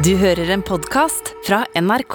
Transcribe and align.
Du 0.00 0.14
hører 0.16 0.48
en 0.48 0.62
podkast 0.64 1.34
fra 1.44 1.58
NRK. 1.76 2.14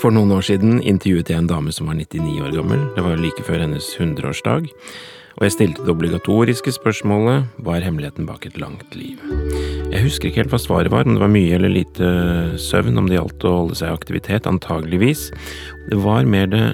For 0.00 0.14
noen 0.14 0.30
år 0.32 0.46
siden 0.46 0.78
intervjuet 0.80 1.28
jeg 1.28 1.36
en 1.36 1.50
dame 1.50 1.74
som 1.76 1.90
var 1.90 1.98
99 1.98 2.38
år 2.46 2.54
gammel. 2.54 2.86
Det 2.96 3.02
var 3.04 3.20
like 3.20 3.44
før 3.44 3.60
hennes 3.60 3.90
100-årsdag. 3.98 4.70
Og 5.36 5.44
jeg 5.44 5.52
stilte 5.52 5.84
det 5.84 5.92
obligatoriske 5.92 6.72
spørsmålet 6.78 7.50
hva 7.60 7.74
er 7.76 7.84
hemmeligheten 7.84 8.24
bak 8.24 8.46
et 8.48 8.56
langt 8.62 8.96
liv? 8.96 9.20
Jeg 9.92 10.00
husker 10.06 10.30
ikke 10.30 10.46
helt 10.46 10.54
hva 10.54 10.62
svaret 10.64 10.94
var, 10.94 11.04
om 11.04 11.18
det 11.18 11.24
var 11.26 11.34
mye 11.34 11.58
eller 11.58 11.74
lite 11.74 12.08
søvn, 12.56 12.96
om 12.96 13.10
det 13.10 13.18
gjaldt 13.18 13.44
å 13.44 13.54
holde 13.58 13.76
seg 13.82 13.92
i 13.92 13.98
aktivitet, 13.98 14.48
antageligvis. 14.48 15.26
Det 15.92 16.00
var 16.00 16.24
mer 16.24 16.48
det 16.54 16.64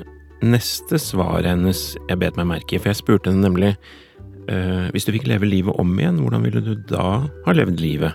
neste 0.46 1.02
svaret 1.02 1.50
hennes 1.50 1.82
jeg 2.04 2.22
bet 2.22 2.38
meg 2.38 2.52
merke 2.52 2.78
i, 2.78 2.78
for 2.78 2.92
jeg 2.92 3.02
spurte 3.02 3.34
henne 3.34 3.48
nemlig 3.48 3.74
eh, 3.74 4.86
hvis 4.94 5.10
du 5.10 5.14
fikk 5.16 5.26
leve 5.26 5.50
livet 5.50 5.74
om 5.74 5.90
igjen, 5.98 6.22
hvordan 6.22 6.46
ville 6.46 6.62
du 6.70 6.74
da 6.94 7.10
ha 7.26 7.58
levd 7.58 7.82
livet? 7.82 8.14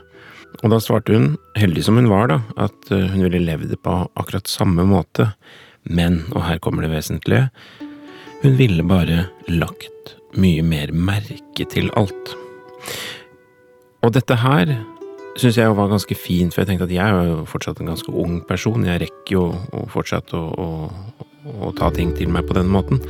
Og 0.62 0.72
da 0.72 0.80
svarte 0.84 1.16
hun, 1.16 1.34
heldig 1.60 1.84
som 1.88 1.98
hun 2.00 2.12
var, 2.12 2.30
da, 2.32 2.40
at 2.68 2.92
eh, 2.94 3.10
hun 3.12 3.26
ville 3.26 3.44
levd 3.44 3.74
på 3.84 3.96
akkurat 4.20 4.50
samme 4.52 4.86
måte, 4.88 5.32
men, 5.84 6.22
og 6.32 6.46
her 6.46 6.62
kommer 6.64 6.86
det 6.86 6.94
vesentlige, 6.94 7.50
hun 8.44 8.58
ville 8.60 8.86
bare 8.88 9.28
lagt 9.50 10.16
mye 10.40 10.64
mer 10.66 10.92
merke 10.96 11.68
til 11.70 11.90
alt. 12.00 12.34
Og 14.04 14.12
dette 14.16 14.36
her 14.40 14.74
syns 15.40 15.58
jeg 15.58 15.76
var 15.76 15.90
ganske 15.90 16.16
fint, 16.18 16.54
for 16.54 16.62
jeg 16.62 16.70
tenkte 16.70 16.88
at 16.90 16.94
jeg 16.94 17.04
er 17.04 17.30
jo 17.30 17.46
fortsatt 17.50 17.80
en 17.82 17.90
ganske 17.90 18.12
ung 18.12 18.42
person, 18.48 18.86
jeg 18.86 19.02
rekker 19.06 19.34
jo 19.34 19.46
fortsatt 19.92 20.34
å, 20.38 20.44
å, 20.54 20.68
å 21.66 21.72
ta 21.78 21.90
ting 21.96 22.14
til 22.18 22.30
meg 22.34 22.46
på 22.48 22.58
denne 22.58 22.74
måten. 22.74 23.02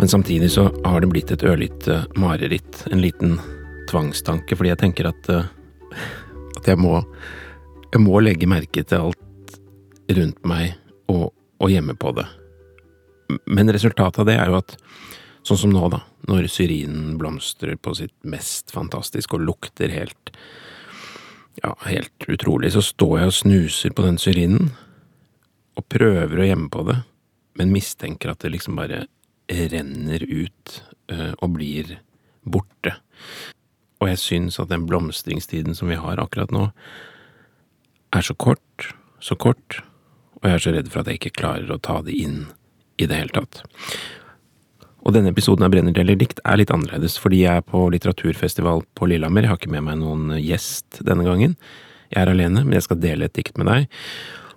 Men 0.00 0.10
samtidig 0.10 0.52
så 0.54 0.68
har 0.86 1.02
det 1.02 1.10
blitt 1.12 1.32
et 1.34 1.44
ørlite 1.46 2.04
mareritt, 2.18 2.84
en 2.90 3.02
liten 3.02 3.36
tvangstanke, 3.90 4.56
fordi 4.56 4.72
jeg 4.72 4.80
tenker 4.80 5.10
at, 5.10 5.28
eh, 5.30 5.50
at 6.62 6.70
jeg 6.72 6.80
må 6.80 7.00
jeg 7.92 8.00
må 8.00 8.20
legge 8.24 8.48
merke 8.48 8.84
til 8.88 9.10
alt 9.10 9.58
rundt 10.16 10.46
meg 10.48 10.72
og, 11.12 11.28
og 11.60 11.72
hjemme 11.72 11.94
på 11.98 12.14
det. 12.16 12.24
Men 13.44 13.72
resultatet 13.72 14.22
av 14.22 14.28
det 14.28 14.36
er 14.40 14.48
jo 14.48 14.60
at 14.62 14.74
sånn 15.44 15.60
som 15.64 15.74
nå, 15.74 15.88
da, 15.92 16.00
når 16.30 16.48
syrinen 16.52 17.18
blomstrer 17.20 17.76
på 17.76 17.94
sitt 17.98 18.14
mest 18.24 18.72
fantastiske 18.72 19.36
og 19.36 19.44
lukter 19.44 19.92
helt 19.92 20.32
ja, 21.60 21.74
helt 21.84 22.28
utrolig, 22.32 22.72
så 22.72 22.80
står 22.84 23.18
jeg 23.18 23.28
og 23.28 23.36
snuser 23.36 23.92
på 23.92 24.06
den 24.06 24.20
syrinen 24.20 24.70
og 25.76 25.84
prøver 25.92 26.40
å 26.40 26.46
gjemme 26.46 26.72
på 26.72 26.84
det, 26.88 26.98
men 27.60 27.74
mistenker 27.74 28.32
at 28.32 28.40
det 28.44 28.54
liksom 28.54 28.78
bare 28.78 29.04
renner 29.52 30.24
ut 30.24 30.78
øh, 31.12 31.32
og 31.44 31.58
blir 31.58 31.98
borte. 32.42 32.96
Og 34.02 34.10
jeg 34.10 34.18
syns 34.18 34.58
at 34.58 34.72
den 34.72 34.88
blomstringstiden 34.88 35.76
som 35.78 35.90
vi 35.92 36.00
har 36.00 36.18
akkurat 36.18 36.50
nå, 36.54 36.68
er 38.12 38.26
så 38.26 38.34
kort, 38.34 38.90
så 39.22 39.38
kort, 39.38 39.78
og 40.42 40.48
jeg 40.48 40.58
er 40.58 40.64
så 40.64 40.72
redd 40.74 40.90
for 40.90 41.02
at 41.02 41.08
jeg 41.08 41.20
ikke 41.20 41.38
klarer 41.38 41.70
å 41.70 41.78
ta 41.80 42.00
det 42.02 42.16
inn 42.18 42.40
i 42.98 43.06
det 43.06 43.20
hele 43.20 43.32
tatt. 43.32 43.62
Og 45.02 45.14
denne 45.14 45.32
episoden 45.32 45.64
av 45.66 45.72
Brenner 45.72 45.94
deler 45.94 46.18
dikt 46.18 46.42
er 46.46 46.58
litt 46.58 46.70
annerledes, 46.74 47.16
fordi 47.18 47.44
jeg 47.44 47.62
er 47.62 47.64
på 47.66 47.86
litteraturfestival 47.94 48.84
på 48.98 49.08
Lillehammer. 49.10 49.46
Jeg 49.46 49.52
har 49.52 49.60
ikke 49.60 49.72
med 49.74 49.86
meg 49.86 49.98
noen 50.02 50.34
gjest 50.42 51.00
denne 51.06 51.26
gangen. 51.26 51.56
Jeg 52.12 52.22
er 52.22 52.30
alene, 52.30 52.62
men 52.66 52.76
jeg 52.76 52.86
skal 52.86 53.00
dele 53.02 53.26
et 53.26 53.34
dikt 53.38 53.58
med 53.58 53.70
deg. 53.70 53.88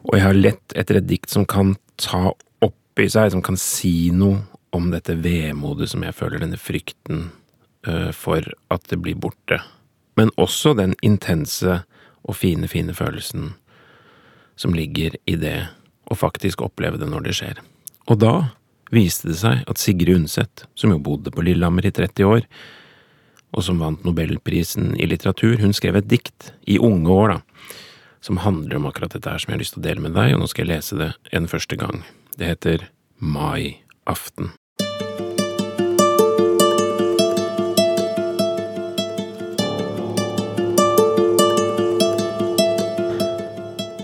Og 0.06 0.18
jeg 0.18 0.26
har 0.26 0.38
lett 0.38 0.76
etter 0.78 1.00
et 1.00 1.08
dikt 1.10 1.34
som 1.34 1.48
kan 1.50 1.74
ta 2.02 2.28
opp 2.66 3.02
i 3.02 3.08
seg, 3.10 3.32
som 3.34 3.42
kan 3.46 3.58
si 3.58 4.12
noe 4.14 4.44
om 4.76 4.92
dette 4.94 5.16
vemodet 5.18 5.88
som 5.94 6.04
jeg 6.06 6.18
føler, 6.18 6.44
denne 6.44 6.60
frykten 6.62 7.30
for 8.16 8.46
at 8.74 8.88
det 8.90 9.00
blir 9.04 9.18
borte. 9.20 9.60
Men 10.16 10.32
også 10.42 10.74
den 10.78 10.96
intense 11.06 11.82
og 12.26 12.38
fine, 12.40 12.68
fine 12.72 12.96
følelsen 12.96 13.54
som 14.56 14.74
ligger 14.74 15.18
i 15.28 15.36
det 15.40 15.68
å 16.10 16.16
faktisk 16.18 16.64
oppleve 16.66 17.00
det 17.02 17.10
når 17.12 17.28
det 17.28 17.36
skjer. 17.38 17.60
Og 18.10 18.22
da 18.22 18.34
viste 18.94 19.32
det 19.32 19.40
seg 19.42 19.64
at 19.70 19.82
Sigrid 19.82 20.16
Undset, 20.16 20.66
som 20.78 20.94
jo 20.94 21.02
bodde 21.02 21.34
på 21.34 21.44
Lillehammer 21.46 21.88
i 21.88 21.94
30 21.94 22.30
år, 22.30 22.48
og 23.56 23.64
som 23.64 23.80
vant 23.80 24.04
nobelprisen 24.06 24.94
i 25.00 25.08
litteratur, 25.10 25.58
hun 25.62 25.74
skrev 25.76 26.00
et 26.00 26.10
dikt, 26.12 26.52
i 26.68 26.80
unge 26.82 27.12
år, 27.12 27.36
da, 27.36 27.72
som 28.26 28.42
handler 28.44 28.80
om 28.80 28.90
akkurat 28.90 29.16
dette 29.16 29.32
her 29.32 29.42
som 29.42 29.52
jeg 29.52 29.60
har 29.60 29.64
lyst 29.64 29.78
til 29.78 29.84
å 29.84 29.88
dele 29.88 30.06
med 30.08 30.18
deg, 30.18 30.36
og 30.36 30.44
nå 30.44 30.52
skal 30.52 30.66
jeg 30.66 30.76
lese 30.76 31.00
det 31.00 31.12
en 31.36 31.50
første 31.52 31.80
gang. 31.80 32.04
Det 32.36 32.52
heter 32.52 32.90
Mai 33.20 33.80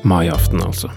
aften. 0.01 0.09
Mai 0.09 0.29
aften, 0.29 0.61
altså. 0.61 0.91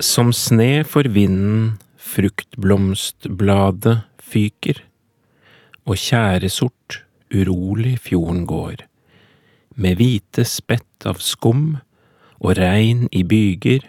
Som 0.00 0.32
sne 0.32 0.84
for 0.84 1.02
vinden 1.08 1.78
fruktblomstbladet 1.96 4.02
fyker, 4.20 4.82
og 5.86 5.96
tjæresort, 5.96 7.02
urolig 7.34 7.98
fjorden 7.98 8.46
går, 8.46 8.76
med 9.76 9.96
hvite 9.96 10.44
spett 10.44 11.06
av 11.06 11.18
skum 11.18 11.78
og 12.40 12.56
regn 12.56 13.08
i 13.12 13.22
byger, 13.22 13.80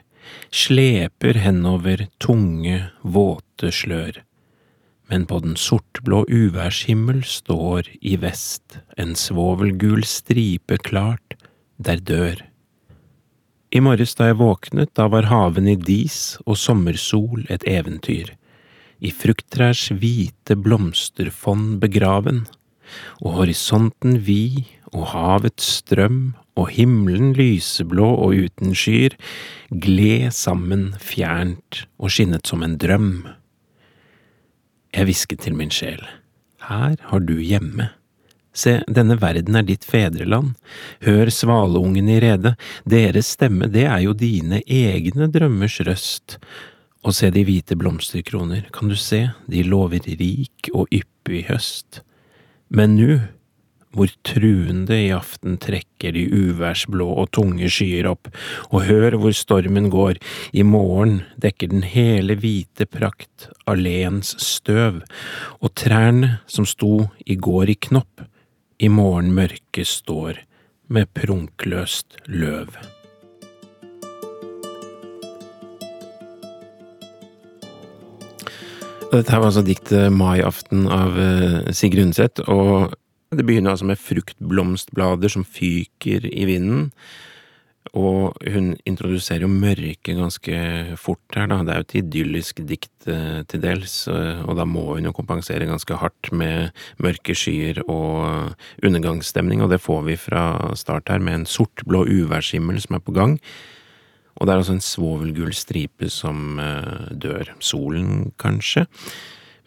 sleper 0.52 1.38
henover 1.38 2.08
tunge, 2.20 2.92
våte 3.04 3.72
slør. 3.72 4.24
Men 5.10 5.26
på 5.26 5.40
den 5.40 5.56
sortblå 5.56 6.26
uværshimmel 6.28 7.24
står 7.24 7.88
i 8.02 8.18
vest 8.20 8.80
en 8.98 9.16
svovelgul 9.16 10.04
stripe 10.04 10.78
klart, 10.78 11.36
der 11.78 12.00
dør. 12.00 12.44
I 13.68 13.82
morges 13.84 14.16
da 14.16 14.30
jeg 14.30 14.40
våknet, 14.40 14.94
da 14.96 15.10
var 15.12 15.28
haven 15.28 15.68
i 15.68 15.76
dis 15.76 16.38
og 16.46 16.56
sommersol 16.60 17.44
et 17.52 17.66
eventyr, 17.68 18.32
i 19.04 19.12
frukttrærs 19.12 19.90
hvite 19.92 20.56
blomsterfond 20.56 21.82
begraven, 21.82 22.46
og 23.20 23.42
horisonten 23.42 24.22
vid 24.24 24.64
og 24.94 25.10
havets 25.12 25.68
strøm 25.82 26.38
og 26.58 26.72
himmelen 26.74 27.34
lyseblå 27.36 28.08
og 28.08 28.40
uten 28.48 28.72
skyer 28.72 29.18
gled 29.84 30.32
sammen 30.32 30.94
fjernt 31.04 31.84
og 32.00 32.14
skinnet 32.16 32.48
som 32.48 32.64
en 32.64 32.78
drøm. 32.80 33.28
Jeg 34.96 35.10
hvisket 35.10 35.44
til 35.44 35.60
min 35.60 35.74
sjel, 35.74 36.02
her 36.64 36.96
har 37.12 37.20
du 37.28 37.36
hjemme. 37.36 37.92
Se, 38.58 38.80
denne 38.90 39.20
verden 39.22 39.60
er 39.60 39.66
ditt 39.68 39.86
fedreland, 39.86 40.56
hør 41.06 41.30
svaleungen 41.34 42.10
i 42.10 42.18
rede, 42.24 42.56
deres 42.90 43.36
stemme, 43.36 43.70
det 43.70 43.86
er 43.86 44.02
jo 44.08 44.16
dine 44.18 44.64
egne 44.66 45.30
drømmers 45.30 45.78
røst. 45.86 46.40
Og 47.06 47.14
se 47.14 47.30
de 47.32 47.44
hvite 47.46 47.78
blomsterkroner, 47.78 48.66
kan 48.74 48.90
du 48.90 48.98
se, 48.98 49.28
de 49.46 49.62
lover 49.64 50.02
rik 50.10 50.72
og 50.74 50.90
yppig 50.90 51.46
høst. 51.52 52.02
Men 52.74 52.98
nu, 52.98 53.20
hvor 53.96 54.10
truende 54.28 54.98
i 55.06 55.12
aften 55.16 55.56
trekker 55.62 56.16
de 56.18 56.26
uværsblå 56.28 57.08
og 57.22 57.30
tunge 57.38 57.70
skyer 57.72 58.10
opp, 58.10 58.28
og 58.74 58.88
hør 58.90 59.20
hvor 59.22 59.36
stormen 59.38 59.92
går, 59.94 60.18
i 60.52 60.66
morgen 60.66 61.22
dekker 61.42 61.72
den 61.72 61.86
hele 61.86 62.36
hvite 62.42 62.90
prakt 62.90 63.48
alléens 63.70 64.34
støv, 64.42 65.04
og 65.62 65.74
trærne 65.78 66.40
som 66.50 66.68
sto 66.68 67.08
i 67.26 67.38
går 67.38 67.74
i 67.74 67.78
knopp, 67.88 68.26
i 68.78 68.90
morgenmørket 68.94 69.90
står 69.90 70.44
med 70.94 71.10
prunkløst 71.18 72.20
løv. 72.30 72.70
Dette 79.08 79.32
her 79.32 79.40
var 79.40 79.50
altså 79.50 79.64
diktet 79.66 80.12
Maiaften 80.14 80.86
av 80.92 81.16
eh, 81.18 81.72
Sigrid 81.74 82.10
Undset, 82.10 82.42
og 82.52 82.94
det 83.34 83.46
begynner 83.48 83.74
altså 83.74 83.88
med 83.88 84.00
fruktblomstblader 84.00 85.32
som 85.32 85.48
fyker 85.48 86.28
i 86.28 86.46
vinden. 86.48 86.92
Og 87.96 88.36
hun 88.54 88.74
introduserer 88.90 89.46
jo 89.46 89.52
mørket 89.52 90.18
ganske 90.18 90.58
fort 91.00 91.38
her, 91.38 91.48
da. 91.52 91.62
Det 91.64 91.74
er 91.74 91.80
jo 91.80 91.86
et 91.88 91.96
idyllisk 92.02 92.62
dikt 92.68 93.08
eh, 93.08 93.40
til 93.48 93.64
dels, 93.64 93.96
og 94.10 94.54
da 94.60 94.66
må 94.68 94.90
hun 94.96 95.08
jo 95.08 95.16
kompensere 95.16 95.70
ganske 95.70 96.02
hardt 96.02 96.32
med 96.36 96.76
mørke 97.04 97.36
skyer 97.38 97.84
og 97.86 98.54
undergangsstemning, 98.84 99.64
og 99.64 99.72
det 99.72 99.84
får 99.84 100.04
vi 100.10 100.20
fra 100.20 100.44
start 100.76 101.14
her, 101.14 101.24
med 101.24 101.42
en 101.42 101.50
sortblå 101.50 102.06
uværshimmel 102.10 102.82
som 102.84 103.00
er 103.00 103.06
på 103.06 103.16
gang. 103.16 103.40
Og 104.38 104.46
det 104.46 104.54
er 104.54 104.62
altså 104.62 104.76
en 104.78 104.84
svovelgul 104.84 105.54
stripe 105.58 106.10
som 106.14 106.60
eh, 106.62 107.10
dør. 107.18 107.56
Solen, 107.64 108.32
kanskje? 108.40 108.86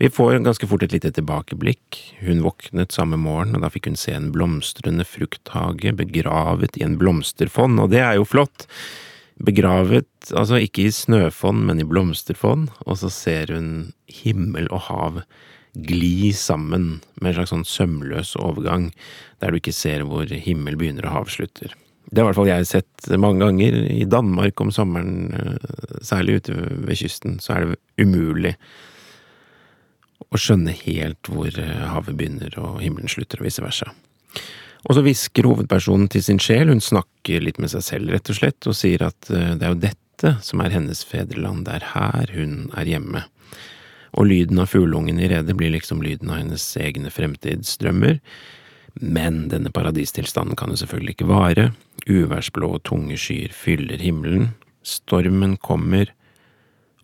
Vi 0.00 0.08
får 0.10 0.38
ganske 0.38 0.64
fort 0.66 0.82
et 0.82 0.94
lite 0.94 1.10
tilbakeblikk. 1.12 1.98
Hun 2.24 2.38
våknet 2.40 2.94
samme 2.94 3.18
morgen, 3.20 3.52
og 3.52 3.60
da 3.60 3.68
fikk 3.68 3.90
hun 3.90 3.98
se 4.00 4.14
en 4.16 4.30
blomstrende 4.32 5.04
frukthage 5.04 5.92
begravet 5.98 6.78
i 6.80 6.86
en 6.86 6.96
blomsterfond, 6.96 7.76
og 7.82 7.92
det 7.92 8.00
er 8.00 8.16
jo 8.16 8.24
flott! 8.24 8.64
Begravet, 9.44 10.08
altså 10.36 10.56
ikke 10.60 10.86
i 10.86 10.94
snøfond, 10.96 11.66
men 11.68 11.84
i 11.84 11.88
blomsterfond, 11.88 12.72
og 12.86 12.96
så 13.02 13.12
ser 13.12 13.52
hun 13.52 13.70
himmel 14.08 14.72
og 14.72 14.86
hav 14.88 15.22
gli 15.76 16.32
sammen 16.32 17.02
med 17.20 17.30
en 17.30 17.36
slags 17.38 17.52
sånn 17.52 17.68
sømløs 17.68 18.34
overgang, 18.40 18.90
der 19.44 19.52
du 19.52 19.60
ikke 19.60 19.76
ser 19.76 20.08
hvor 20.08 20.32
himmel 20.32 20.80
begynner 20.80 21.10
og 21.10 21.18
hav 21.18 21.32
slutter. 21.36 21.76
Det 22.08 22.22
har 22.22 22.24
i 22.24 22.30
hvert 22.30 22.40
fall 22.40 22.54
jeg 22.54 22.72
sett 22.72 23.10
mange 23.20 23.44
ganger. 23.44 23.76
I 23.92 24.08
Danmark 24.08 24.64
om 24.64 24.72
sommeren, 24.72 25.28
eh, 25.36 25.98
særlig 26.00 26.40
ute 26.40 26.56
ved 26.56 26.96
kysten, 27.04 27.36
så 27.36 27.52
er 27.54 27.68
det 27.68 27.82
umulig 28.00 28.56
å 30.28 30.40
skjønne 30.40 30.74
helt 30.84 31.30
hvor 31.30 31.48
eh, 31.48 31.88
havet 31.94 32.16
begynner 32.18 32.54
og 32.60 32.80
himmelen 32.84 33.10
slutter, 33.10 33.40
og 33.40 33.48
vice 33.48 33.64
versa. 33.64 33.90
Og 34.88 34.96
så 34.96 35.04
hvisker 35.04 35.48
hovedpersonen 35.48 36.08
til 36.12 36.24
sin 36.24 36.40
sjel, 36.40 36.70
hun 36.72 36.80
snakker 36.84 37.42
litt 37.44 37.60
med 37.60 37.72
seg 37.72 37.84
selv, 37.84 38.12
rett 38.14 38.30
og 38.32 38.38
slett, 38.38 38.68
og 38.68 38.76
sier 38.76 39.04
at 39.08 39.32
eh, 39.32 39.52
det 39.58 39.66
er 39.66 39.74
jo 39.74 39.82
dette 39.82 40.36
som 40.44 40.60
er 40.60 40.72
hennes 40.74 41.02
fedreland, 41.08 41.64
det 41.66 41.80
er 41.80 41.90
her 41.94 42.32
hun 42.36 42.56
er 42.76 42.88
hjemme. 42.88 43.24
Og 44.18 44.26
lyden 44.26 44.58
av 44.60 44.72
fugleungen 44.72 45.20
i 45.22 45.28
redet 45.30 45.54
blir 45.56 45.72
liksom 45.72 46.02
lyden 46.04 46.32
av 46.32 46.40
hennes 46.42 46.64
egne 46.80 47.12
fremtidsdrømmer, 47.14 48.18
men 49.00 49.44
denne 49.52 49.70
paradistilstanden 49.70 50.58
kan 50.58 50.72
jo 50.72 50.80
selvfølgelig 50.80 51.14
ikke 51.14 51.30
vare. 51.30 51.68
Uværsblå 52.10 52.72
og 52.74 52.82
tunge 52.88 53.14
skyer 53.20 53.54
fyller 53.54 54.02
himmelen. 54.02 54.50
Stormen 54.82 55.54
kommer, 55.62 56.10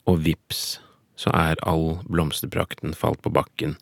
og 0.07 0.25
vips, 0.27 0.81
så 1.17 1.33
er 1.35 1.61
all 1.67 1.99
blomsterprakten 2.13 2.95
falt 2.97 3.23
på 3.25 3.33
bakken, 3.33 3.77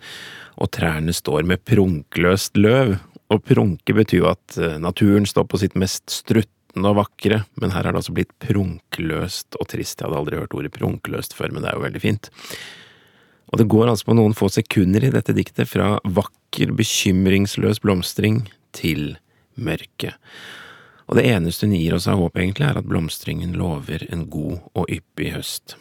og 0.55 0.71
trærne 0.75 1.15
står 1.15 1.47
med 1.49 1.65
prunkløst 1.67 2.59
løv. 2.59 2.97
Og 3.33 3.41
prunke 3.49 3.95
betyr 3.97 4.21
jo 4.21 4.31
at 4.31 4.59
eh, 4.61 4.77
naturen 4.79 5.27
står 5.27 5.49
på 5.51 5.59
sitt 5.59 5.75
mest 5.81 6.13
struttende 6.13 6.91
og 6.93 6.99
vakre, 7.01 7.41
men 7.59 7.73
her 7.73 7.87
har 7.87 7.95
det 7.95 8.03
altså 8.03 8.15
blitt 8.15 8.35
prunkløst 8.43 9.59
og 9.59 9.69
trist. 9.73 9.99
Jeg 9.99 10.07
hadde 10.07 10.21
aldri 10.21 10.41
hørt 10.43 10.55
ordet 10.55 10.75
prunkløst 10.75 11.35
før, 11.35 11.55
men 11.55 11.65
det 11.65 11.73
er 11.73 11.79
jo 11.79 11.87
veldig 11.87 12.03
fint. 12.05 12.31
Og 13.51 13.61
det 13.61 13.69
går 13.71 13.91
altså 13.91 14.11
på 14.11 14.19
noen 14.19 14.37
få 14.37 14.51
sekunder 14.53 15.07
i 15.07 15.13
dette 15.15 15.35
diktet 15.37 15.71
fra 15.71 15.97
vakker, 16.05 16.75
bekymringsløs 16.77 17.81
blomstring 17.83 18.45
til 18.77 19.17
mørke. 19.55 20.15
Og 21.09 21.19
det 21.19 21.27
eneste 21.31 21.69
hun 21.69 21.77
gir 21.77 21.97
oss 21.97 22.09
av 22.11 22.21
håp, 22.21 22.37
egentlig, 22.41 22.67
er 22.69 22.81
at 22.81 22.89
blomstringen 22.89 23.57
lover 23.59 24.07
en 24.11 24.27
god 24.33 24.59
og 24.75 24.91
yppig 24.93 25.35
høst. 25.37 25.77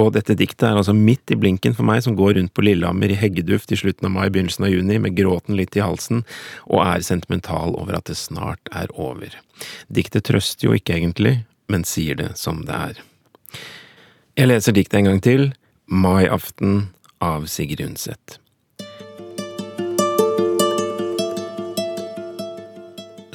Og 0.00 0.12
dette 0.14 0.36
diktet 0.38 0.64
er 0.70 0.78
altså 0.78 0.94
midt 0.96 1.34
i 1.34 1.36
blinken 1.38 1.74
for 1.76 1.86
meg 1.86 2.00
som 2.04 2.16
går 2.16 2.38
rundt 2.38 2.54
på 2.56 2.64
Lillehammer 2.64 3.12
i 3.12 3.18
heggeduft 3.18 3.74
i 3.74 3.78
slutten 3.78 4.08
av 4.08 4.14
mai, 4.14 4.26
begynnelsen 4.32 4.66
av 4.66 4.72
juni, 4.72 4.98
med 5.02 5.16
gråten 5.18 5.58
litt 5.58 5.76
i 5.76 5.84
halsen, 5.84 6.24
og 6.70 6.84
er 6.86 7.04
sentimental 7.04 7.76
over 7.76 7.98
at 7.98 8.08
det 8.08 8.16
snart 8.18 8.72
er 8.72 8.92
over. 8.96 9.36
Diktet 9.92 10.26
trøster 10.30 10.70
jo 10.70 10.76
ikke 10.78 10.96
egentlig, 10.96 11.42
men 11.68 11.84
sier 11.88 12.16
det 12.18 12.32
som 12.40 12.64
det 12.68 12.78
er. 12.78 13.02
Jeg 14.38 14.48
leser 14.48 14.76
diktet 14.76 15.02
en 15.02 15.10
gang 15.10 15.20
til. 15.24 15.50
Maiaften 15.92 16.86
av 17.20 17.44
Sigrid 17.52 17.84
Undset. 17.84 18.38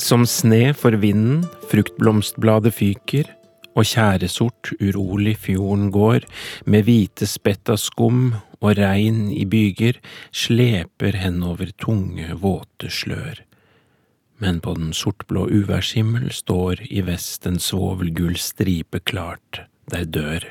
Som 0.01 0.23
sne 0.29 0.71
for 0.77 0.95
vinden, 1.01 1.43
fruktblomstbladet 1.69 2.71
fyker, 2.73 3.29
og 3.77 3.85
tjæresort 3.85 4.71
urolig 4.81 5.35
fjorden 5.45 5.91
går, 5.93 6.25
med 6.65 6.87
hvite 6.87 7.27
spett 7.29 7.69
av 7.69 7.79
skum 7.81 8.33
og 8.57 8.73
regn 8.79 9.27
i 9.31 9.45
byger, 9.45 9.99
sleper 10.33 11.19
henover 11.21 11.71
tunge, 11.77 12.31
våte 12.41 12.89
slør. 12.89 13.43
Men 14.41 14.59
på 14.61 14.75
den 14.77 14.93
sortblå 14.93 15.47
uværshimmel 15.49 16.29
står 16.33 16.83
i 16.89 17.01
vest 17.05 17.45
en 17.49 17.57
svovelgull 17.61 18.37
stripe 18.41 19.01
klart, 19.05 19.63
der 19.89 20.05
dør. 20.05 20.45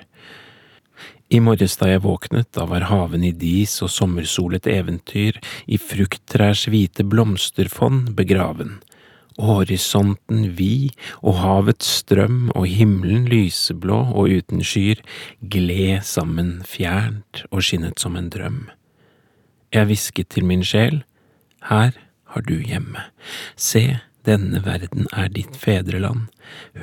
I 1.26 1.40
morges 1.42 1.74
da 1.78 1.88
jeg 1.90 2.04
våknet, 2.04 2.52
da 2.54 2.68
var 2.70 2.86
haven 2.86 3.24
i 3.26 3.32
dis 3.34 3.80
og 3.82 3.90
sommersol 3.90 4.54
et 4.58 4.68
eventyr, 4.70 5.40
i 5.66 5.78
frukttrærs 5.78 6.68
hvite 6.70 7.02
blomsterfond 7.02 8.12
begraven 8.18 8.76
horisonten 9.42 10.46
vid 10.56 10.94
og 11.20 11.38
havets 11.42 11.88
strøm 12.00 12.50
og 12.54 12.66
himmelen 12.70 13.26
lyseblå 13.30 13.98
og 14.14 14.32
uten 14.38 14.64
skyer 14.64 15.02
gled 15.40 16.04
sammen 16.06 16.58
fjernt 16.66 17.44
og 17.50 17.64
skinnet 17.66 18.00
som 18.02 18.16
en 18.16 18.30
drøm. 18.32 18.66
Jeg 19.74 19.90
hvisket 19.90 20.30
til 20.32 20.46
min 20.48 20.64
sjel, 20.64 21.02
her 21.68 21.96
har 22.32 22.44
du 22.46 22.56
hjemme, 22.62 23.02
se, 23.56 23.98
denne 24.26 24.60
verden 24.64 25.06
er 25.14 25.28
ditt 25.30 25.54
fedreland, 25.58 26.26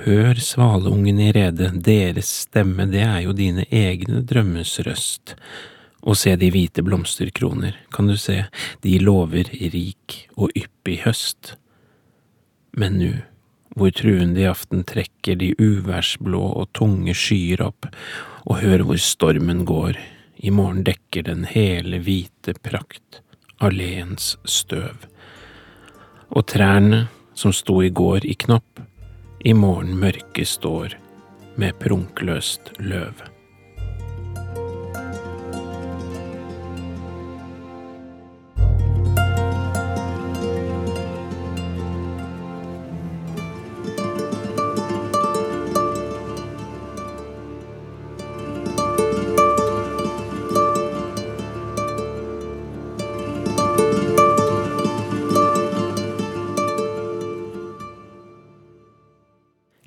hør 0.06 0.40
svaleungen 0.40 1.20
i 1.20 1.32
rede, 1.36 1.72
deres 1.84 2.30
stemme, 2.46 2.88
det 2.92 3.04
er 3.04 3.22
jo 3.26 3.36
dine 3.36 3.66
egne 3.72 4.24
drømmes 4.28 4.78
røst. 4.88 5.36
Og 6.04 6.20
se 6.20 6.36
de 6.36 6.50
hvite 6.52 6.84
blomsterkroner, 6.84 7.78
kan 7.96 8.10
du 8.12 8.18
se, 8.20 8.44
de 8.84 8.98
lover 9.00 9.48
rik 9.52 10.26
og 10.36 10.52
yppig 10.56 11.00
høst. 11.06 11.56
Men 12.78 12.98
nu, 12.98 13.14
hvor 13.76 13.94
truende 13.94 14.42
i 14.42 14.48
aften 14.50 14.84
trekker 14.88 15.38
de 15.40 15.54
uværsblå 15.62 16.42
og 16.42 16.72
tunge 16.78 17.16
skyer 17.18 17.62
opp, 17.66 17.88
og 18.46 18.62
hør 18.62 18.86
hvor 18.88 19.02
stormen 19.02 19.64
går, 19.70 19.98
i 20.44 20.52
morgen 20.52 20.84
dekker 20.84 21.24
den 21.30 21.46
hele 21.48 22.02
hvite 22.04 22.56
prakt 22.66 23.22
alleens 23.64 24.34
støv. 24.44 25.06
Og 26.34 26.48
trærne 26.50 27.06
som 27.38 27.54
sto 27.56 27.80
i 27.82 27.92
går 27.94 28.28
i 28.28 28.36
knopp, 28.46 28.82
i 29.46 29.54
morgen 29.54 29.96
mørke 30.00 30.46
står 30.48 30.98
med 31.60 31.78
prunkløst 31.80 32.74
løv. 32.80 33.33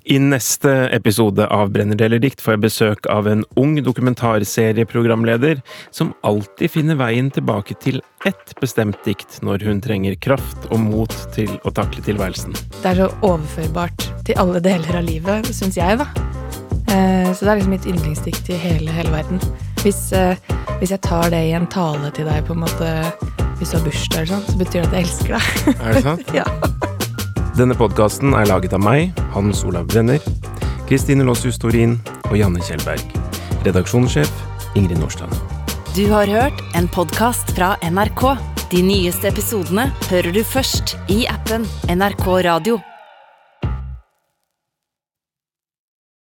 I 0.09 0.19
neste 0.23 0.71
episode 0.95 1.47
av 1.51 1.73
Brenner 1.75 1.99
deler 1.99 2.21
dikt 2.23 2.39
får 2.39 2.55
jeg 2.55 2.63
besøk 2.63 3.09
av 3.11 3.27
en 3.27 3.41
ung 3.59 3.73
dokumentarserieprogramleder 3.83 5.59
som 5.91 6.13
alltid 6.23 6.71
finner 6.71 6.95
veien 7.01 7.27
tilbake 7.35 7.75
til 7.83 7.99
ett 8.29 8.53
bestemt 8.63 9.01
dikt 9.03 9.41
når 9.43 9.65
hun 9.67 9.81
trenger 9.83 10.15
kraft 10.23 10.69
og 10.71 10.79
mot 10.85 11.17
til 11.35 11.51
å 11.67 11.75
takle 11.75 12.05
tilværelsen. 12.07 12.55
Det 12.55 12.93
er 12.93 13.03
så 13.03 13.11
overførbart 13.27 14.07
til 14.29 14.39
alle 14.39 14.63
deler 14.63 15.01
av 15.01 15.09
livet, 15.09 15.51
syns 15.51 15.81
jeg, 15.81 15.99
da. 15.99 16.07
Eh, 16.87 17.35
så 17.35 17.43
det 17.43 17.51
er 17.51 17.59
liksom 17.59 17.75
mitt 17.75 17.91
yndlingsdikt 17.91 18.55
i 18.55 18.63
hele, 18.63 18.95
hele 18.95 19.11
verden. 19.11 19.43
Hvis, 19.83 20.13
eh, 20.15 20.39
hvis, 20.79 20.95
jeg 20.95 21.03
tar 21.03 21.35
det 21.35 21.43
i 21.49 21.55
en 21.59 21.67
tale 21.67 22.15
til 22.15 22.31
deg, 22.31 22.47
på 22.47 22.55
en 22.55 22.63
måte, 22.63 22.95
hvis 23.59 23.75
du 23.75 23.81
har 23.81 23.87
bursdag 23.91 24.23
eller 24.23 24.35
sånn, 24.37 24.49
så 24.55 24.59
betyr 24.63 24.87
det 24.87 24.87
at 24.87 24.99
jeg 25.01 25.11
elsker 25.11 25.39
deg. 25.41 25.79
Er 25.81 25.99
det 25.99 26.07
sant? 26.07 26.35
ja. 26.45 26.76
Denne 27.57 27.73
podkasten 27.73 28.35
er 28.37 28.45
laget 28.51 28.75
av 28.77 28.83
meg, 28.85 29.17
Hans 29.33 29.63
Olav 29.65 29.87
Brenner, 29.89 30.21
Kristine 30.91 31.25
Lossius 31.25 31.57
Torin 31.57 31.95
og 32.29 32.35
Janne 32.37 32.61
Kjellberg. 32.61 33.01
Redaksjonssjef 33.65 34.29
Ingrid 34.77 35.01
Nordstrand. 35.01 35.33
Du 35.97 36.05
har 36.11 36.29
hørt 36.29 36.61
en 36.77 36.85
podkast 36.93 37.55
fra 37.57 37.73
NRK. 37.81 38.27
De 38.75 38.83
nyeste 38.85 39.31
episodene 39.33 39.89
hører 40.11 40.37
du 40.37 40.43
først 40.45 40.99
i 41.09 41.23
appen 41.33 41.65
NRK 41.89 42.29
Radio. 42.45 42.77